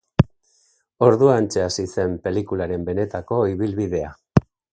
Orduantxe 1.07 1.61
hasi 1.65 1.85
zen 1.91 2.15
pelikularen 2.25 2.89
benetako 2.89 3.39
ibilbidea. 3.53 4.11